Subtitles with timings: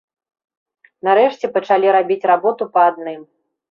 [1.09, 3.21] Нарэшце пачалі рабіць работу па адным.